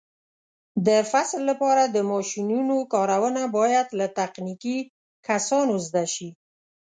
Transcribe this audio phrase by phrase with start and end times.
[0.87, 4.77] د فصل لپاره د ماشینونو کارونه باید له تخنیکي
[5.27, 6.29] کسانو زده شي.